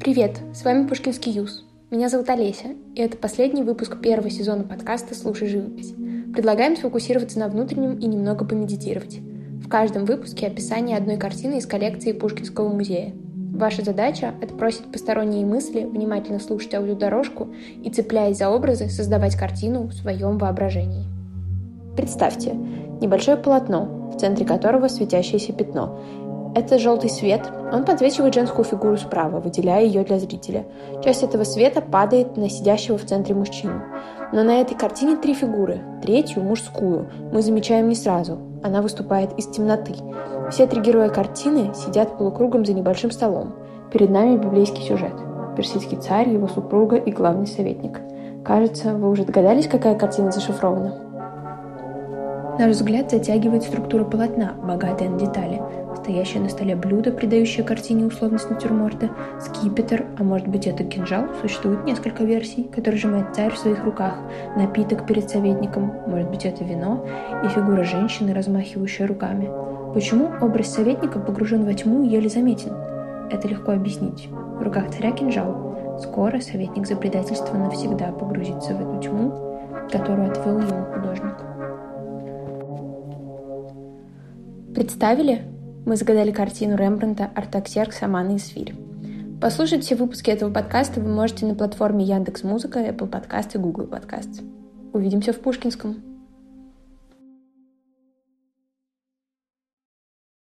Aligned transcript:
Привет, 0.00 0.38
с 0.54 0.64
вами 0.64 0.86
Пушкинский 0.86 1.32
Юз. 1.32 1.64
Меня 1.90 2.08
зовут 2.08 2.30
Олеся, 2.30 2.68
и 2.94 3.00
это 3.00 3.16
последний 3.16 3.64
выпуск 3.64 4.00
первого 4.00 4.30
сезона 4.30 4.62
подкаста 4.62 5.16
«Слушай 5.16 5.48
живопись». 5.48 5.92
Предлагаем 6.32 6.76
сфокусироваться 6.76 7.40
на 7.40 7.48
внутреннем 7.48 7.98
и 7.98 8.06
немного 8.06 8.44
помедитировать. 8.44 9.18
В 9.18 9.68
каждом 9.68 10.04
выпуске 10.04 10.46
описание 10.46 10.96
одной 10.96 11.16
картины 11.16 11.58
из 11.58 11.66
коллекции 11.66 12.12
Пушкинского 12.12 12.72
музея. 12.72 13.12
Ваша 13.52 13.82
задача— 13.82 14.34
отбросить 14.42 14.90
посторонние 14.92 15.44
мысли, 15.44 15.82
внимательно 15.82 16.38
слушать 16.38 16.74
аудиодорожку 16.74 17.48
и, 17.82 17.90
цепляясь 17.90 18.38
за 18.38 18.50
образы, 18.50 18.88
создавать 18.88 19.34
картину 19.34 19.88
в 19.88 19.92
своем 19.94 20.38
воображении. 20.38 21.06
Представьте, 21.96 22.54
небольшое 23.00 23.36
полотно, 23.36 24.12
в 24.14 24.20
центре 24.20 24.46
которого 24.46 24.86
светящееся 24.86 25.52
пятно, 25.52 26.00
это 26.54 26.78
желтый 26.78 27.10
свет. 27.10 27.50
Он 27.72 27.84
подсвечивает 27.84 28.34
женскую 28.34 28.64
фигуру 28.64 28.96
справа, 28.96 29.40
выделяя 29.40 29.84
ее 29.84 30.04
для 30.04 30.18
зрителя. 30.18 30.64
Часть 31.02 31.22
этого 31.22 31.44
света 31.44 31.80
падает 31.80 32.36
на 32.36 32.48
сидящего 32.48 32.98
в 32.98 33.04
центре 33.04 33.34
мужчину. 33.34 33.82
Но 34.32 34.42
на 34.42 34.60
этой 34.60 34.76
картине 34.76 35.16
три 35.16 35.34
фигуры. 35.34 35.80
Третью, 36.02 36.42
мужскую, 36.42 37.10
мы 37.32 37.42
замечаем 37.42 37.88
не 37.88 37.94
сразу. 37.94 38.38
Она 38.62 38.82
выступает 38.82 39.38
из 39.38 39.46
темноты. 39.46 39.94
Все 40.50 40.66
три 40.66 40.80
героя 40.80 41.08
картины 41.08 41.72
сидят 41.74 42.18
полукругом 42.18 42.64
за 42.64 42.72
небольшим 42.72 43.10
столом. 43.10 43.54
Перед 43.92 44.10
нами 44.10 44.36
библейский 44.36 44.82
сюжет. 44.82 45.14
Персидский 45.56 45.98
царь, 45.98 46.28
его 46.28 46.46
супруга 46.46 46.96
и 46.96 47.10
главный 47.10 47.46
советник. 47.46 48.00
Кажется, 48.44 48.94
вы 48.94 49.10
уже 49.10 49.24
догадались, 49.24 49.68
какая 49.68 49.94
картина 49.94 50.30
зашифрована? 50.30 51.07
Наш 52.58 52.72
взгляд 52.72 53.08
затягивает 53.08 53.62
структура 53.62 54.02
полотна, 54.02 54.54
богатая 54.60 55.08
на 55.08 55.16
детали. 55.16 55.62
Стоящее 55.94 56.42
на 56.42 56.48
столе 56.48 56.74
блюдо, 56.74 57.12
придающее 57.12 57.64
картине 57.64 58.06
условность 58.06 58.50
натюрморта, 58.50 59.10
скипетр, 59.40 60.06
а 60.18 60.24
может 60.24 60.48
быть 60.48 60.66
это 60.66 60.82
кинжал, 60.82 61.26
существует 61.40 61.84
несколько 61.84 62.24
версий, 62.24 62.64
который 62.64 62.96
сжимает 62.96 63.32
царь 63.32 63.52
в 63.52 63.58
своих 63.58 63.84
руках, 63.84 64.14
напиток 64.56 65.06
перед 65.06 65.30
советником, 65.30 65.92
может 66.08 66.30
быть 66.30 66.44
это 66.44 66.64
вино, 66.64 67.06
и 67.44 67.48
фигура 67.48 67.84
женщины, 67.84 68.34
размахивающая 68.34 69.06
руками. 69.06 69.48
Почему 69.94 70.28
образ 70.40 70.74
советника 70.74 71.20
погружен 71.20 71.64
во 71.64 71.74
тьму 71.74 72.02
и 72.02 72.08
еле 72.08 72.28
заметен? 72.28 72.72
Это 73.30 73.46
легко 73.46 73.70
объяснить. 73.70 74.28
В 74.32 74.62
руках 74.62 74.90
царя 74.90 75.12
кинжал. 75.12 75.98
Скоро 76.00 76.40
советник 76.40 76.88
за 76.88 76.96
предательство 76.96 77.56
навсегда 77.56 78.06
погрузится 78.06 78.74
в 78.74 78.80
эту 78.80 79.08
тьму, 79.08 79.32
которую 79.92 80.30
отвел 80.32 80.58
ему 80.58 80.84
художник. 80.92 81.34
Представили? 84.74 85.42
Мы 85.86 85.96
загадали 85.96 86.30
картину 86.30 86.76
Рембрандта 86.76 87.30
«Артаксеркс, 87.34 88.02
Амана 88.02 88.36
и 88.36 88.38
Свирь». 88.38 88.74
Послушать 89.40 89.84
все 89.84 89.94
выпуски 89.94 90.30
этого 90.30 90.52
подкаста 90.52 91.00
вы 91.00 91.08
можете 91.08 91.46
на 91.46 91.54
платформе 91.54 92.04
Яндекс.Музыка, 92.04 92.80
Apple 92.80 93.08
Podcast 93.08 93.50
и 93.54 93.58
Google 93.58 93.86
Podcast. 93.86 94.42
Увидимся 94.92 95.32
в 95.32 95.38
Пушкинском. 95.38 96.17